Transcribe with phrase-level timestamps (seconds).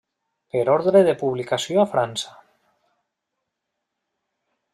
[0.53, 2.33] Per ordre de publicació a França.